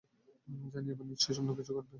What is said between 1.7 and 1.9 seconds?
ঘটবে!